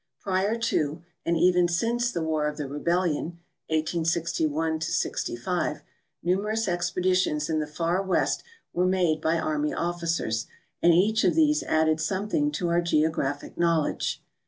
Prior 0.19 0.57
to 0.57 1.03
and 1.27 1.37
even 1.37 1.67
since 1.67 2.11
the 2.11 2.23
war 2.23 2.47
of 2.47 2.57
the 2.57 2.67
rebellion, 2.67 3.37
1861 3.67 4.81
'65, 4.81 5.83
numerous 6.23 6.67
expeditions 6.67 7.51
in 7.51 7.59
the 7.59 7.67
far 7.67 8.01
west 8.01 8.43
were 8.73 8.87
made 8.87 9.21
by 9.21 9.37
army 9.37 9.75
officers, 9.75 10.47
and 10.81 10.91
each 10.95 11.23
of 11.23 11.35
these 11.35 11.61
added 11.61 12.01
some 12.01 12.27
thing 12.27 12.49
to 12.53 12.69
our 12.69 12.81
geographic 12.81 13.59
knowledge. 13.59 14.23